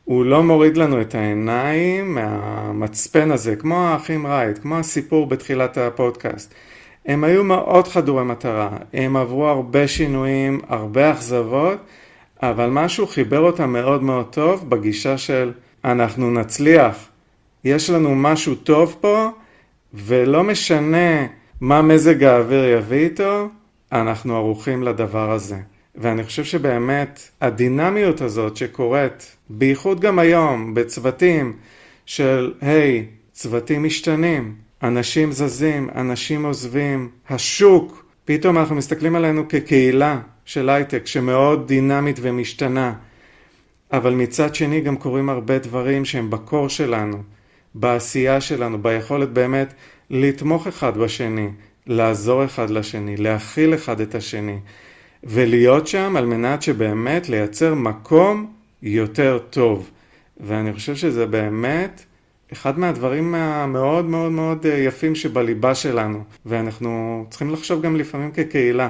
[0.05, 6.53] הוא לא מוריד לנו את העיניים מהמצפן הזה, כמו האחים רייט, כמו הסיפור בתחילת הפודקאסט.
[7.05, 11.77] הם היו מאוד חדורי מטרה, הם עברו הרבה שינויים, הרבה אכזבות,
[12.43, 15.51] אבל משהו חיבר אותם מאוד מאוד טוב בגישה של
[15.85, 17.09] אנחנו נצליח,
[17.63, 19.29] יש לנו משהו טוב פה,
[19.93, 21.25] ולא משנה
[21.63, 23.49] מה מזג האוויר יביא איתו,
[23.91, 25.58] אנחנו ערוכים לדבר הזה.
[25.95, 31.54] ואני חושב שבאמת הדינמיות הזאת שקורית, בייחוד גם היום, בצוותים
[32.06, 40.19] של, היי, hey, צוותים משתנים, אנשים זזים, אנשים עוזבים, השוק, פתאום אנחנו מסתכלים עלינו כקהילה
[40.45, 42.93] של הייטק שמאוד דינמית ומשתנה.
[43.93, 47.17] אבל מצד שני גם קורים הרבה דברים שהם בקור שלנו,
[47.76, 49.73] בעשייה שלנו, ביכולת באמת
[50.09, 51.49] לתמוך אחד בשני,
[51.87, 54.59] לעזור אחד לשני, להכיל אחד את השני,
[55.23, 59.89] ולהיות שם על מנת שבאמת לייצר מקום יותר טוב.
[60.37, 62.03] ואני חושב שזה באמת
[62.53, 68.89] אחד מהדברים המאוד מאוד מאוד יפים שבליבה שלנו, ואנחנו צריכים לחשוב גם לפעמים כקהילה.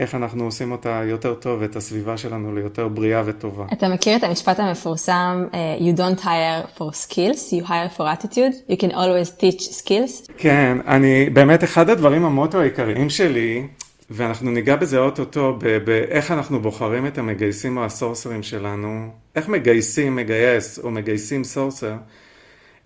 [0.00, 3.64] איך אנחנו עושים אותה יותר טוב ואת הסביבה שלנו ליותר בריאה וטובה.
[3.72, 8.70] אתה מכיר את המשפט המפורסם, אה, You don't hire for skills, you hire for attitude,
[8.70, 10.32] you can always teach skills?
[10.36, 13.66] כן, אני, באמת אחד הדברים המוטו העיקריים שלי,
[14.10, 20.78] ואנחנו ניגע בזה אוטוטו, באיך אנחנו בוחרים את המגייסים או הסורסרים שלנו, איך מגייסים מגייס
[20.78, 21.94] או מגייסים סורסר,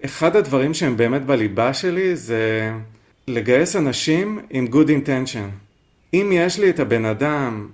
[0.05, 2.73] אחד הדברים שהם באמת בליבה שלי זה
[3.29, 5.65] לגייס אנשים עם good intention.
[6.15, 7.69] אם יש לי את הבן אדם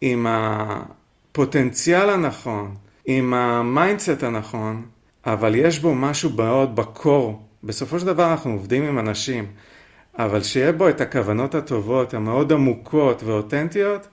[0.00, 2.74] עם הפוטנציאל הנכון,
[3.06, 4.82] עם ה mindset הנכון,
[5.26, 9.46] אבל יש בו משהו מאוד ב core, בסופו של דבר אנחנו עובדים עם אנשים,
[10.18, 14.08] אבל שיהיה בו את הכוונות הטובות, המאוד עמוקות ואותנטיות,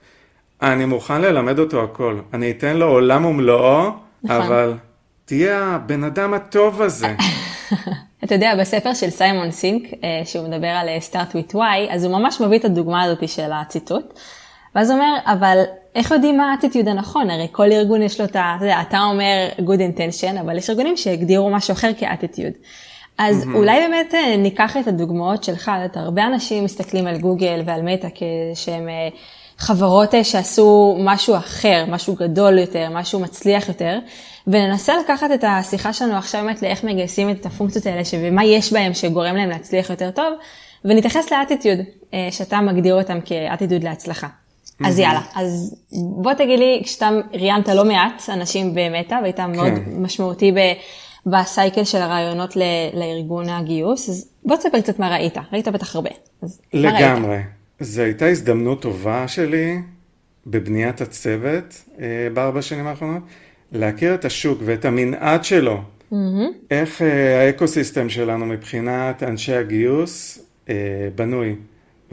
[0.62, 2.18] אני מוכן ללמד אותו הכל.
[2.32, 3.90] אני אתן לו עולם ומלואו,
[4.22, 4.36] נכון.
[4.42, 4.74] אבל
[5.24, 7.14] תהיה הבן אדם הטוב הזה.
[8.24, 12.04] אתה יודע, בספר של סיימון סינק, אה, שהוא מדבר על אה, start with why, אז
[12.04, 14.14] הוא ממש מביא את הדוגמה הזאת של הציטוט.
[14.74, 15.62] ואז הוא אומר, אבל
[15.94, 17.30] איך יודעים מה האטיטיוד הנכון?
[17.30, 18.54] הרי כל ארגון יש לו את ה...
[18.56, 22.52] אתה יודע, אתה אומר good intention, אבל יש ארגונים שהגדירו משהו אחר כאטיטיוד.
[23.18, 23.54] אז mm-hmm.
[23.54, 28.08] אולי באמת אה, ניקח את הדוגמאות שלך, את הרבה אנשים מסתכלים על גוגל ועל מטא
[28.14, 28.88] כשהם
[29.58, 33.98] חברות שעשו משהו אחר, משהו גדול יותר, משהו מצליח יותר,
[34.46, 38.94] וננסה לקחת את השיחה שלנו עכשיו באמת לאיך מגייסים את הפונקציות האלה ומה יש בהם
[38.94, 40.34] שגורם להם להצליח יותר טוב,
[40.84, 41.78] ונתייחס לאטיטיוד,
[42.14, 44.26] אה, שאתה מגדיר אותם כאטיטיוד להצלחה.
[44.26, 44.88] Mm-hmm.
[44.88, 49.52] אז יאללה, אז בוא תגיד לי, כשאתה ראיינת לא מעט אנשים במטא, והיית כן.
[49.52, 50.58] מאוד משמעותי ב...
[51.26, 52.62] בסייקל של הרעיונות ל,
[52.94, 56.10] לארגון הגיוס, אז בוא תספר קצת מה ראית, ראית בטח הרבה.
[56.72, 57.38] לגמרי.
[57.80, 59.78] זו הייתה הזדמנות טובה שלי
[60.46, 63.22] בבניית הצוות אה, בארבע שנים האחרונות,
[63.74, 65.82] להכיר את השוק ואת המנעד שלו,
[66.12, 66.16] mm-hmm.
[66.70, 70.74] איך אה, האקוסיסטם שלנו מבחינת אנשי הגיוס אה,
[71.14, 71.56] בנוי.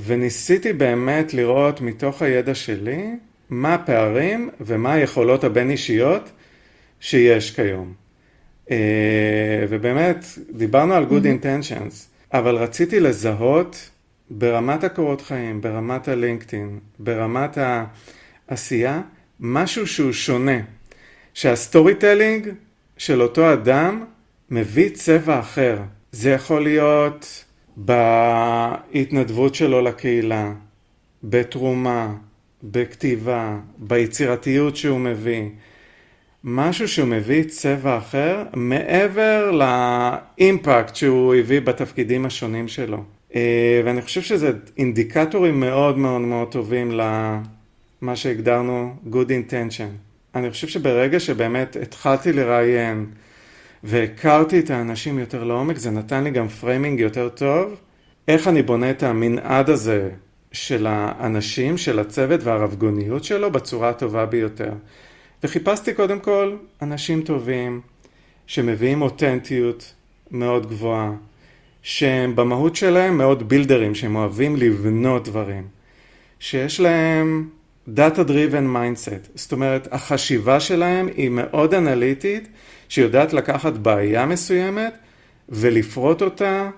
[0.05, 3.15] וניסיתי באמת לראות מתוך הידע שלי
[3.49, 6.29] מה הפערים ומה היכולות הבין אישיות
[6.99, 7.93] שיש כיום.
[8.71, 11.45] אה, ובאמת, דיברנו על good mm-hmm.
[11.45, 11.93] intentions,
[12.33, 13.89] אבל רציתי לזהות
[14.29, 17.57] ברמת הקורות חיים, ברמת הלינקדאין, ברמת
[18.47, 19.01] העשייה,
[19.39, 20.57] משהו שהוא שונה.
[21.33, 22.49] שה storytelling
[22.97, 24.05] של אותו אדם
[24.49, 25.79] מביא צבע אחר.
[26.11, 27.45] זה יכול להיות
[27.77, 30.53] בהתנדבות שלו לקהילה,
[31.23, 32.13] בתרומה,
[32.63, 35.49] בכתיבה, ביצירתיות שהוא מביא.
[36.43, 43.03] משהו שהוא מביא צבע אחר מעבר ל impact שהוא הביא בתפקידים השונים שלו.
[43.35, 50.10] אה, ואני חושב שזה אינדיקטורים מאוד מאוד מאוד טובים למה שהגדרנו good intention.
[50.35, 53.05] אני חושב שברגע שבאמת התחלתי לראיין
[53.83, 57.75] והכרתי את האנשים יותר לעומק, זה נתן לי גם framing יותר טוב,
[58.27, 60.09] איך אני בונה את המנעד הזה
[60.51, 64.71] של האנשים, של הצוות והרבגוניות שלו בצורה הטובה ביותר.
[65.43, 67.81] וחיפשתי קודם כל אנשים טובים,
[68.47, 69.93] שמביאים אותנטיות
[70.31, 71.11] מאוד גבוהה,
[71.81, 75.67] שהם במהות שלהם מאוד בילדרים, שהם אוהבים לבנות דברים,
[76.39, 77.49] שיש להם
[77.87, 82.47] Data Driven Mindset, זאת אומרת החשיבה שלהם היא מאוד אנליטית,
[82.89, 84.93] שיודעת לקחת בעיה מסוימת
[85.49, 86.69] ולפרוט אותה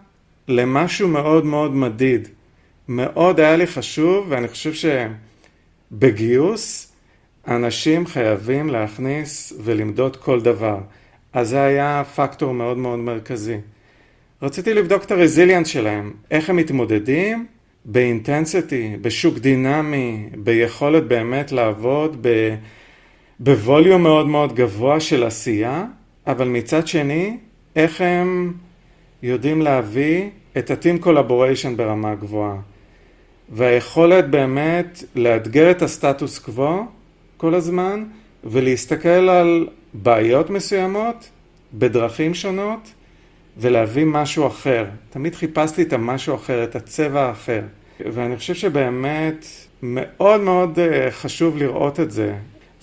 [0.48, 2.28] למשהו מאוד מאוד מדיד.
[2.88, 4.89] מאוד היה לי חשוב ואני חושב
[5.92, 6.94] שבגיוס
[7.48, 10.80] אנשים חייבים להכניס ולמדוד כל דבר.
[11.34, 13.58] אז זה היה פקטור מאוד מאוד מרכזי.
[14.42, 17.46] רציתי לבדוק את הרזיליאנס שלהם, איך הם מתמודדים
[17.86, 22.56] באינטנסיטי, בשוק דינמי, ביכולת באמת לעבוד ב...
[23.39, 25.86] בווליום מאוד מאוד גבוה של עשייה,
[26.28, 27.38] אבל מצד שני,
[27.76, 28.54] איך הם
[29.24, 32.58] יודעים להביא את ה-team collaboration ברמה גבוהה.
[33.50, 36.86] והיכולת באמת לאתגר את הסטטוס קוו
[37.38, 38.04] כל הזמן,
[38.43, 41.30] ולהסתכל על בעיות מסוימות
[41.74, 42.93] בדרכים שונות,
[43.58, 44.86] ולהביא משהו אחר.
[45.10, 47.62] תמיד חיפשתי את המשהו אחר, את הצבע האחר.
[48.00, 49.46] ואני חושב שבאמת
[49.84, 52.34] מאוד מאוד אה, חשוב לראות את זה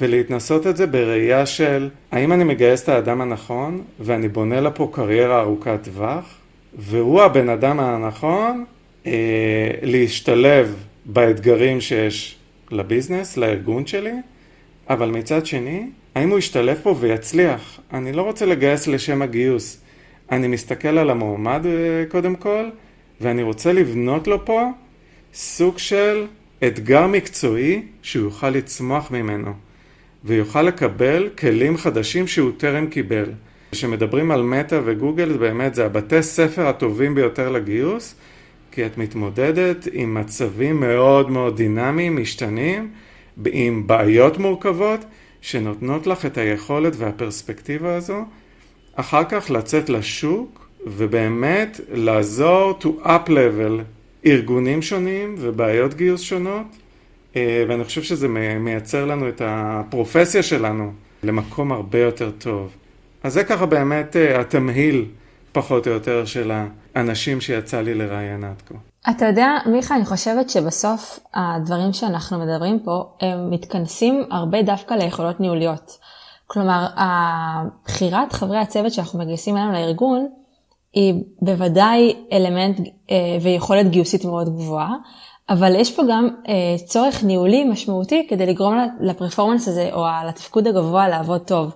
[0.00, 4.90] ולהתנסות את זה בראייה של האם אני מגייס את האדם הנכון ואני בונה לה פה
[4.92, 6.38] קריירה ארוכת טווח
[6.78, 8.64] והוא הבן אדם הנכון
[9.06, 9.12] אה,
[9.83, 12.37] להשתלב באתגרים שיש
[12.70, 14.14] לביזנס, לארגון שלי,
[14.90, 17.80] אבל מצד שני האם הוא ישתלב פה ויצליח?
[17.92, 19.80] אני לא רוצה לגייס לשם הגיוס.
[20.30, 22.64] אני מסתכל על המועמד אה, קודם כל,
[23.20, 24.70] ואני רוצה לבנות לו פה
[25.34, 26.26] סוג של
[26.66, 29.52] אתגר מקצועי שהוא יוכל לצמוח ממנו,
[30.24, 33.32] ויוכל לקבל כלים חדשים שהוא טרם קיבל.
[33.72, 38.14] כשמדברים על מטא וגוגל, באמת זה הבתי ספר הטובים ביותר לגיוס,
[38.72, 42.90] כי את מתמודדת עם מצבים מאוד מאוד דינמיים, משתנים,
[43.46, 45.00] עם בעיות מורכבות,
[45.40, 48.24] שנותנות לך את היכולת והפרספקטיבה הזו,
[48.94, 53.83] אחר כך לצאת לשוק ובאמת לעזור to up level
[54.26, 56.66] ארגונים שונים ובעיות גיוס שונות,
[57.37, 58.29] אה, ואני חושב שזה
[58.61, 62.70] מייצר לנו את הפרופסיה שלנו למקום הרבה יותר טוב.
[63.22, 65.05] אז זה ככה באמת אה, התמהיל,
[65.53, 66.53] פחות או יותר, של
[66.94, 68.74] האנשים שיצא לי לראיין עד כה.
[69.11, 75.40] אתה יודע, מיכה, אני חושבת שבסוף הדברים שאנחנו מדברים פה, הם מתכנסים הרבה דווקא ליכולות
[75.40, 75.98] ניהוליות.
[76.52, 76.86] כלומר,
[77.84, 80.28] בחירת חברי הצוות שאנחנו מגייסים אלינו לארגון,
[80.92, 84.94] היא בוודאי אלמנט אה, ויכולת גיוסית מאוד גבוהה,
[85.48, 91.08] אבל יש פה גם אה, צורך ניהולי משמעותי כדי לגרום לפרפורמנס הזה או לתפקוד הגבוה
[91.08, 91.74] לעבוד טוב.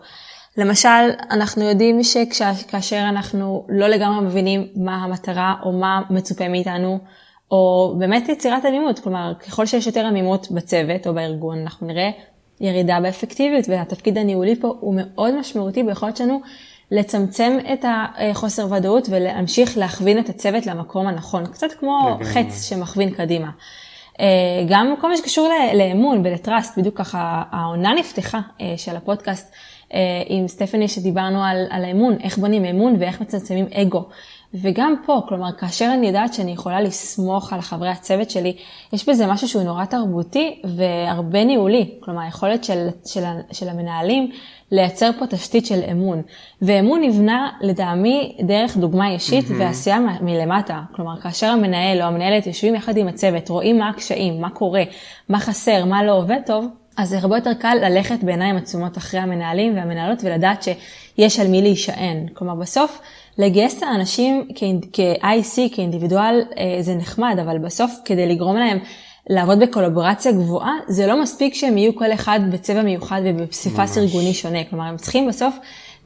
[0.57, 6.99] למשל, אנחנו יודעים שכאשר אנחנו לא לגמרי מבינים מה המטרה או מה מצופה מאיתנו,
[7.51, 12.11] או באמת יצירת עמימות, כלומר, ככל שיש יותר עמימות בצוות או בארגון, אנחנו נראה
[12.61, 16.41] ירידה באפקטיביות, והתפקיד הניהולי פה הוא מאוד משמעותי ביכולת שלנו
[16.91, 23.51] לצמצם את החוסר ודאות ולהמשיך להכווין את הצוות למקום הנכון, קצת כמו חץ שמכווין קדימה.
[24.21, 24.27] אה,
[24.69, 29.55] גם כל מה שקשור לאמון ולטראסט, בדיוק ככה העונה נפתחה אה, של הפודקאסט
[29.95, 34.09] אה, עם סטפני שדיברנו על, על האמון, איך בונים אמון ואיך מצמצמים אגו.
[34.55, 38.57] וגם פה, כלומר, כאשר אני יודעת שאני יכולה לסמוך על חברי הצוות שלי,
[38.93, 41.91] יש בזה משהו שהוא נורא תרבותי והרבה ניהולי.
[42.01, 44.31] כלומר, היכולת של, של, של המנהלים
[44.71, 46.23] לייצר פה תשתית של אמון.
[46.63, 49.55] ואמון נבנה לטעמי דרך דוגמה אישית mm-hmm.
[49.59, 50.81] ועשייה מלמטה.
[50.93, 54.83] כלומר, כאשר המנהל או המנהלת יושבים יחד עם הצוות, רואים מה הקשיים, מה קורה,
[55.29, 59.21] מה חסר, מה לא עובד טוב, אז זה הרבה יותר קל ללכת בעיניים עצומות אחרי
[59.21, 62.27] המנהלים והמנהלות ולדעת שיש על מי להישען.
[62.35, 63.01] כלומר, בסוף
[63.39, 64.49] לגייס את האנשים
[64.93, 68.79] כ-IC, כאינדיבידואל, אה, זה נחמד, אבל בסוף כדי לגרום להם
[69.31, 74.65] לעבוד בקולבורציה גבוהה, זה לא מספיק שהם יהיו כל אחד בצבע מיוחד ובפסיפס ארגוני שונה.
[74.65, 75.55] כלומר, הם צריכים בסוף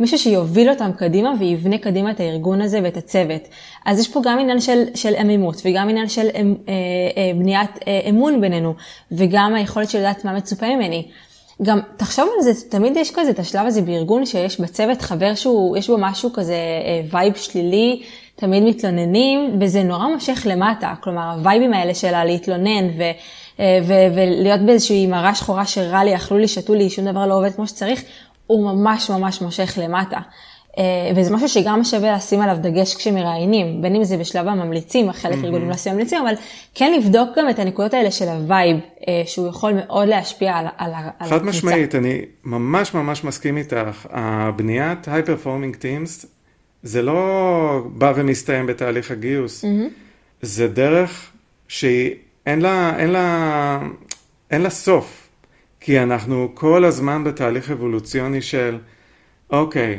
[0.00, 3.42] מישהו שיוביל אותם קדימה ויבנה קדימה את הארגון הזה ואת הצוות.
[3.84, 6.74] אז יש פה גם עניין של, של עמימות וגם עניין של אמ, אה,
[7.16, 8.74] אה, בניית אה, אמון בינינו,
[9.12, 11.08] וגם היכולת של לדעת מה מצופה ממני.
[11.62, 15.76] גם תחשוב על זה, תמיד יש כזה את השלב הזה בארגון שיש בצוות חבר שהוא,
[15.76, 18.02] יש בו משהו כזה אה, vibe שלילי,
[18.36, 20.94] תמיד מתלוננים, וזה נורא מושך למטה.
[21.00, 23.02] כלומר, הווייבים האלה שלה להתלונן ו,
[23.60, 27.38] אה, ו, ולהיות באיזושהי מראה שחורה שרע לי, אכלו לי, שתו לי, שום דבר לא
[27.38, 28.02] עובד כמו שצריך,
[28.46, 30.18] הוא ממש ממש מושך למטה.
[30.78, 30.82] אה,
[31.16, 35.44] וזה משהו שגם שווה לשים עליו דגש כשמראיינים, בין אם זה בשלב הממליצים, חלק mm-hmm.
[35.44, 36.34] ארגונים לא עושים ממליצים, אבל
[36.74, 38.76] כן לבדוק גם את הנקודות האלה של ה vibe,
[39.08, 41.34] אה, שהוא יכול מאוד להשפיע על, על, על הקבוצה.
[41.34, 44.06] חד משמעית, אני ממש ממש מסכים איתך.
[44.10, 46.26] הבניית high performing teams,
[46.82, 49.92] זה לא בא ומסתיים בתהליך הגיוס, mm-hmm.
[50.42, 51.30] זה דרך
[51.68, 53.80] שאין לה, אין לה,
[54.50, 55.28] אין לה סוף,
[55.80, 58.78] כי אנחנו כל הזמן בתהליך אבולוציוני של,
[59.50, 59.98] אוקיי,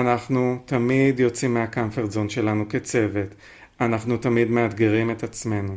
[0.00, 3.34] אנחנו תמיד יוצאים מה comfort zone שלנו כצוות,
[3.80, 5.76] אנחנו תמיד מאתגרים את עצמנו.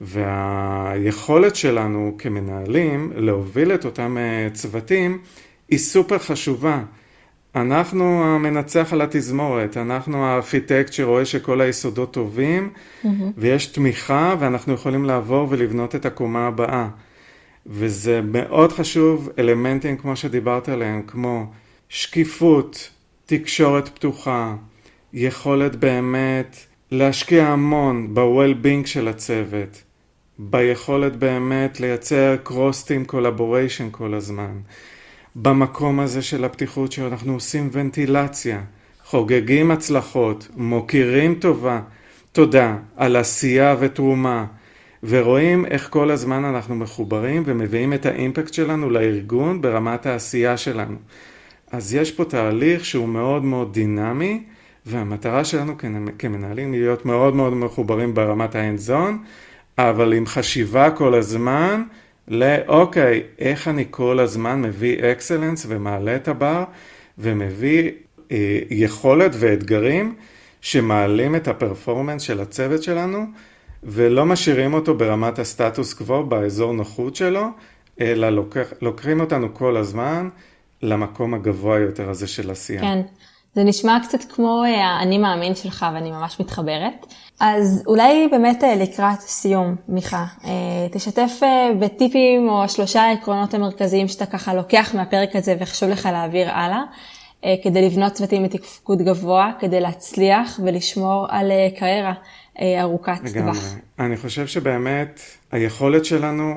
[0.00, 5.18] והיכולת שלנו כמנהלים להוביל את אותם אה, צוותים
[5.68, 6.82] היא סופר חשובה.
[7.54, 13.08] אנחנו המנצח על התזמורת, אנחנו הארכיטקט שרואה שכל היסודות טובים mm-hmm.
[13.36, 16.88] ויש תמיכה ואנחנו יכולים לעבור ולבנות את הקומה הבאה.
[17.66, 21.46] וזה מאוד חשוב, אלמנטים כמו שדיברת עליהם, כמו
[21.88, 22.90] שקיפות,
[23.30, 24.54] תקשורת פתוחה,
[25.12, 26.56] יכולת באמת
[26.90, 29.82] להשקיע המון ב-well-being של הצוות,
[30.38, 34.60] ביכולת באמת לייצר cross-team collaboration כל הזמן,
[35.36, 38.60] במקום הזה של הפתיחות שאנחנו עושים ונטילציה,
[39.04, 41.80] חוגגים הצלחות, מוקירים טובה,
[42.32, 44.46] תודה על עשייה ותרומה,
[45.02, 50.96] ורואים איך כל הזמן אנחנו מחוברים ומביאים את האימפקט שלנו לארגון ברמת העשייה שלנו.
[51.72, 54.42] אז יש פה תהליך שהוא מאוד מאוד דינמי,
[54.86, 55.74] והמטרה שלנו
[56.18, 59.18] כמנהלים היא להיות מאוד מאוד מחוברים ברמת האנד זון,
[59.78, 61.82] אבל עם חשיבה כל הזמן
[62.28, 66.64] לאוקיי, איך אני כל הזמן מביא אקסלנס ומעלה את הבר
[67.18, 67.90] ומביא
[68.32, 70.14] אה, יכולת ואתגרים
[70.60, 73.24] שמעלים את הפרפורמנס של הצוות שלנו
[73.82, 77.48] ולא משאירים אותו ברמת הסטטוס קוו באזור נוחות שלו,
[78.00, 80.28] אלא לוקח, לוקחים אותנו כל הזמן
[80.82, 82.80] למקום הגבוה יותר הזה של עשייה.
[82.80, 83.02] כן,
[83.54, 87.06] זה נשמע קצת כמו אה, האני מאמין שלך ואני ממש מתחברת.
[87.40, 90.50] אז אולי באמת אה, לקראת סיום, מיכה, אה,
[90.92, 91.40] תשתף
[91.80, 96.82] בטיפים או שלושה העקרונות המרכזיים שאתה ככה לוקח מהפרק הזה וחשוב לך להעביר הלאה,
[97.62, 102.12] כדי לבנות צוותים בתפקוד גבוה, כדי להצליח ולשמור על קריירה
[102.80, 103.74] ארוכת טווח.
[103.98, 105.20] אני חושב שבאמת
[105.52, 106.54] היכולת שלנו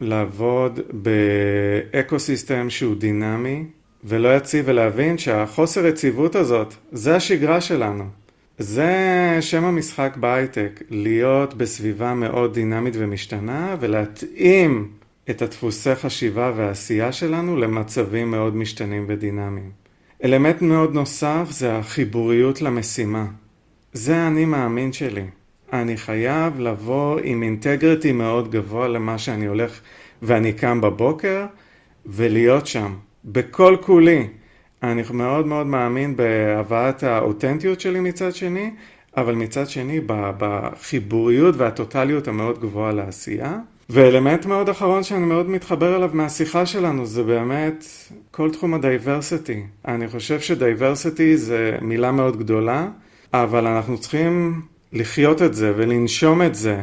[0.00, 3.64] לעבוד באקו סיסטם שהוא דינמי
[4.04, 8.04] ולא יציב ולהבין שהחוסר יציבות הזאת, זה השגרה שלנו.
[8.58, 14.90] זה שם המשחק בהייטק, להיות בסביבה מאוד דינמית ומשתנה ולהתאים
[15.30, 19.70] את הדפוסי חשיבה והעשייה שלנו למצבים מאוד משתנים ודינמיים.
[20.24, 23.26] אלמנט מאוד נוסף זה החיבוריות למשימה.
[23.92, 25.24] זה האני מאמין שלי.
[25.72, 29.80] אני חייב לבוא עם integrity מאוד גבוה למה שאני הולך
[30.22, 31.46] ואני קם בבוקר
[32.06, 32.94] ולהיות שם.
[33.24, 34.26] בכל כולי.
[34.82, 38.70] אני מאוד מאוד מאמין בהבאת האותנטיות שלי מצד שני,
[39.16, 43.58] אבל מצד שני בחיבוריות והטוטליות המאוד גבוהה לעשייה.
[43.90, 47.84] ואלמנט מאוד אחרון שאני מאוד מתחבר אליו מהשיחה שלנו זה באמת
[48.30, 49.62] כל תחום ה diversity.
[49.88, 52.88] אני חושב ש diversity זה מילה מאוד גדולה,
[53.32, 54.62] אבל אנחנו צריכים
[54.92, 56.82] לחיות את זה ולנשום את זה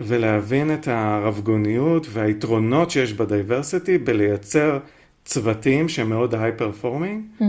[0.00, 4.78] ולהבין את הרבגוניות והיתרונות שיש ב diversity בלייצר
[5.24, 7.44] צוותים שהם מאוד high performing, mm-hmm.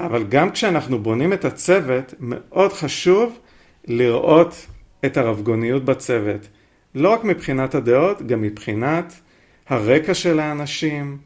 [0.00, 3.38] אבל גם כשאנחנו בונים את הצוות, מאוד חשוב
[3.86, 4.66] לראות
[5.04, 6.48] את הרבגוניות בצוות.
[6.94, 9.20] לא רק מבחינת הדעות, גם מבחינת
[9.68, 11.18] הרקע של האנשים,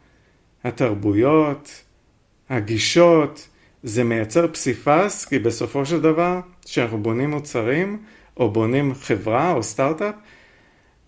[0.65, 1.83] התרבויות,
[2.51, 3.49] הגישות.
[3.83, 8.03] זה מייצר פסיפס, כי בסופו של דבר, כשאנחנו בונים מוצרים,
[8.37, 10.15] או בונים חברה או סטארט-אפ,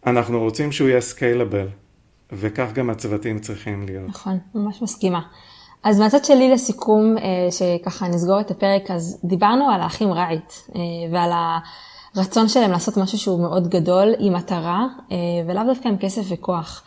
[0.07, 1.67] אנחנו רוצים שהוא יהיה סקיילבל.
[2.33, 4.09] וכך גם הצוותים צריכים להיות.
[4.09, 5.21] נכון, ממש מסכימה.
[5.85, 10.81] אז מהצד שלי לסיכום, אה, שככה נסגור את הפרק, אז דיברנו על האחים רייט אה,
[11.13, 11.31] ועל
[12.15, 15.17] הרצון שלהם לעשות משהו שהוא מאוד גדול עם מטרה, אה,
[15.49, 16.83] ולאו דווקא עם כסף וכוח.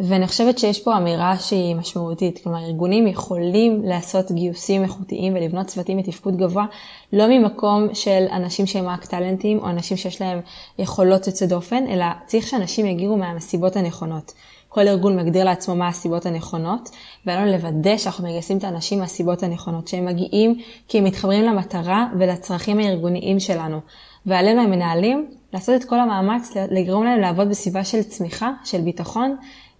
[0.00, 5.96] ואני חושבת שיש פה אמירה שהיא משמעותית, כלומר ארגונים יכולים לעשות גיוסים איכותיים ולבנות צוותים
[5.96, 6.66] מתפקוד גבוה,
[7.12, 10.40] לא ממקום של אנשים שהם רק טאלנטים או אנשים שיש להם
[10.78, 14.32] יכולות יוצא דופן, אלא צריך שאנשים יגיעו מהמסיבות הנכונות.
[14.68, 16.90] כל ארגון מגדיר לעצמו מה הסיבות הנכונות,
[17.26, 20.54] ועלינו לוודא שאנחנו מגייסים את האנשים מהסיבות הנכונות, שהם מגיעים
[20.88, 23.80] כי הם מתחברים למטרה ולצרכים הארגוניים שלנו.
[24.26, 29.36] ועלינו המנהלים לעשות את כל המאמץ לגרום להם לעבוד בסביבה של צמיחה, של ביטחון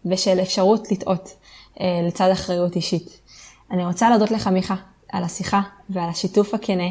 [0.06, 1.36] ושל אפשרות לטעות
[1.80, 3.20] אה, לצד אחריות אישית.
[3.70, 4.74] אני רוצה להודות לך מיכה
[5.12, 6.88] על השיחה ועל השיתוף הכנה.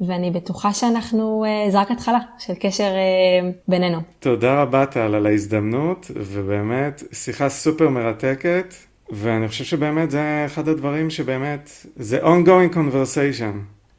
[0.00, 3.98] ואני בטוחה שאנחנו, אה, זה רק התחלה של קשר אה, בינינו.
[4.20, 8.74] תודה רבה טל על ההזדמנות, ובאמת שיחה סופר מרתקת,
[9.10, 13.56] ואני חושב שבאמת זה אחד הדברים שבאמת, זה ongoing conversation,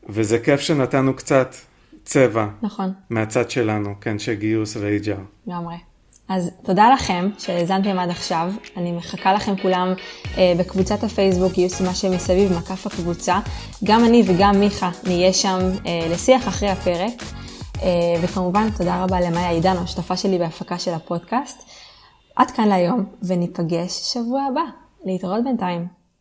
[0.10, 1.56] וזה כיף שנתנו קצת
[2.04, 2.48] צבע.
[2.62, 2.94] נכון.
[3.10, 5.48] מהצד שלנו, כן, של גיוס ו-HR.
[5.48, 5.76] לגמרי.
[6.30, 8.52] אז תודה לכם שהאזנתם עד עכשיו.
[8.78, 9.94] אני מחכה לכם כולם
[10.38, 13.40] אה, בקבוצת הפייסבוק, גיוס מה שמסביב, מקף הקבוצה.
[13.84, 17.24] גם אני וגם מיכה נהיה שם אה, לשיח אחרי הפרק.
[17.82, 17.88] אה,
[18.22, 21.64] וכמובן, תודה רבה למאיה עידן, השותפה שלי בהפקה של הפודקאסט.
[22.36, 24.64] עד כאן להיום, וניפגש שבוע הבא.
[25.06, 26.01] להתראות בינתיים.